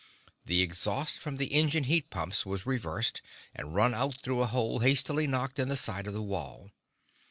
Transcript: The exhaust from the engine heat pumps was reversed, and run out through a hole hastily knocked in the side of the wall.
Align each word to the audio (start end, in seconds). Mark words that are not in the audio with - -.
The 0.47 0.63
exhaust 0.63 1.19
from 1.19 1.35
the 1.35 1.53
engine 1.53 1.83
heat 1.83 2.09
pumps 2.09 2.43
was 2.43 2.65
reversed, 2.65 3.21
and 3.53 3.75
run 3.75 3.93
out 3.93 4.15
through 4.17 4.41
a 4.41 4.47
hole 4.47 4.79
hastily 4.79 5.27
knocked 5.27 5.59
in 5.59 5.69
the 5.69 5.77
side 5.77 6.07
of 6.07 6.13
the 6.15 6.23
wall. 6.23 6.71